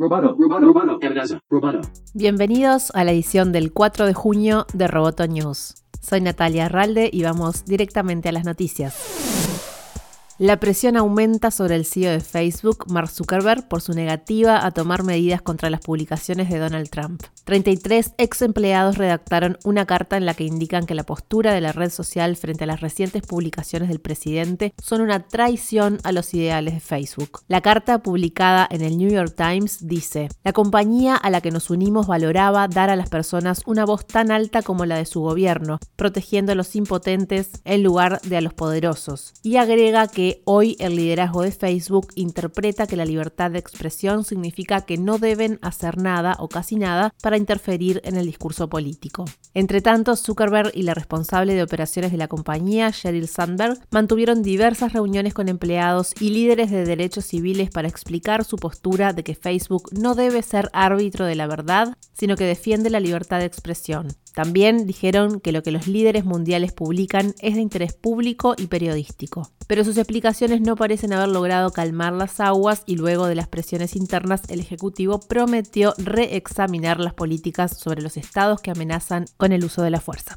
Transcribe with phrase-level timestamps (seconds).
[0.00, 0.98] Roboto, Roboto,
[1.50, 1.80] Roboto.
[2.14, 5.74] Bienvenidos a la edición del 4 de junio de Roboto News.
[6.00, 9.49] Soy Natalia Arralde y vamos directamente a las noticias.
[10.40, 15.02] La presión aumenta sobre el CEO de Facebook, Mark Zuckerberg, por su negativa a tomar
[15.02, 17.22] medidas contra las publicaciones de Donald Trump.
[17.44, 21.72] 33 ex empleados redactaron una carta en la que indican que la postura de la
[21.72, 26.72] red social frente a las recientes publicaciones del presidente son una traición a los ideales
[26.72, 27.40] de Facebook.
[27.46, 31.68] La carta publicada en el New York Times dice, la compañía a la que nos
[31.68, 35.80] unimos valoraba dar a las personas una voz tan alta como la de su gobierno,
[35.96, 40.96] protegiendo a los impotentes en lugar de a los poderosos, y agrega que hoy el
[40.96, 46.36] liderazgo de Facebook interpreta que la libertad de expresión significa que no deben hacer nada
[46.38, 49.24] o casi nada para interferir en el discurso político.
[49.54, 54.92] Entre tanto, Zuckerberg y la responsable de operaciones de la compañía, Sheryl Sandberg, mantuvieron diversas
[54.92, 59.90] reuniones con empleados y líderes de derechos civiles para explicar su postura de que Facebook
[59.92, 64.08] no debe ser árbitro de la verdad, sino que defiende la libertad de expresión.
[64.34, 69.50] También dijeron que lo que los líderes mundiales publican es de interés público y periodístico.
[69.66, 70.19] Pero sus explicaciones
[70.60, 75.20] no parecen haber logrado calmar las aguas y luego de las presiones internas el Ejecutivo
[75.20, 80.36] prometió reexaminar las políticas sobre los estados que amenazan con el uso de la fuerza.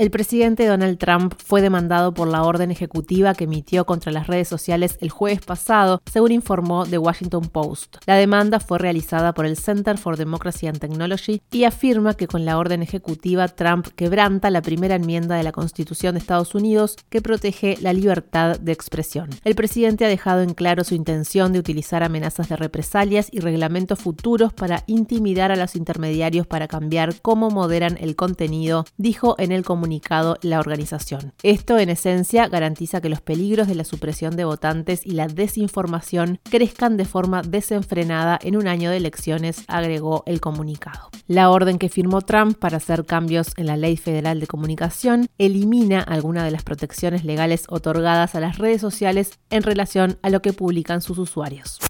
[0.00, 4.48] El presidente Donald Trump fue demandado por la orden ejecutiva que emitió contra las redes
[4.48, 7.98] sociales el jueves pasado, según informó The Washington Post.
[8.06, 12.46] La demanda fue realizada por el Center for Democracy and Technology y afirma que con
[12.46, 17.20] la orden ejecutiva Trump quebranta la primera enmienda de la Constitución de Estados Unidos que
[17.20, 19.28] protege la libertad de expresión.
[19.44, 23.98] El presidente ha dejado en claro su intención de utilizar amenazas de represalias y reglamentos
[23.98, 29.62] futuros para intimidar a los intermediarios para cambiar cómo moderan el contenido, dijo en el
[29.62, 29.89] comunicado
[30.42, 31.32] la organización.
[31.42, 36.38] Esto, en esencia, garantiza que los peligros de la supresión de votantes y la desinformación
[36.48, 41.10] crezcan de forma desenfrenada en un año de elecciones, agregó el comunicado.
[41.26, 46.00] La orden que firmó Trump para hacer cambios en la Ley Federal de Comunicación elimina
[46.00, 50.52] algunas de las protecciones legales otorgadas a las redes sociales en relación a lo que
[50.52, 51.80] publican sus usuarios.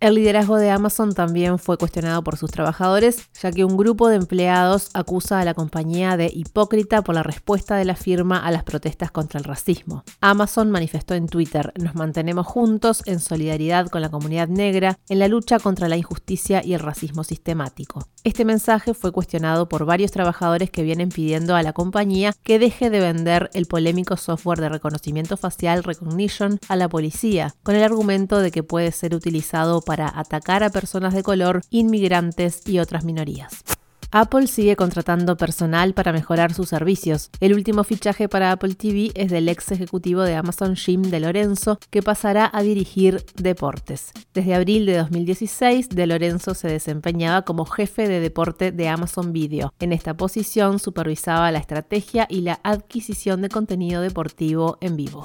[0.00, 4.14] El liderazgo de Amazon también fue cuestionado por sus trabajadores, ya que un grupo de
[4.14, 8.62] empleados acusa a la compañía de hipócrita por la respuesta de la firma a las
[8.62, 10.04] protestas contra el racismo.
[10.20, 15.26] Amazon manifestó en Twitter, nos mantenemos juntos en solidaridad con la comunidad negra en la
[15.26, 18.06] lucha contra la injusticia y el racismo sistemático.
[18.22, 22.88] Este mensaje fue cuestionado por varios trabajadores que vienen pidiendo a la compañía que deje
[22.88, 28.38] de vender el polémico software de reconocimiento facial Recognition a la policía, con el argumento
[28.38, 33.64] de que puede ser utilizado para atacar a personas de color, inmigrantes y otras minorías.
[34.10, 37.30] Apple sigue contratando personal para mejorar sus servicios.
[37.40, 41.78] El último fichaje para Apple TV es del ex ejecutivo de Amazon Jim De Lorenzo,
[41.88, 44.12] que pasará a dirigir deportes.
[44.34, 49.72] Desde abril de 2016, De Lorenzo se desempeñaba como jefe de deporte de Amazon Video.
[49.80, 55.24] En esta posición supervisaba la estrategia y la adquisición de contenido deportivo en vivo.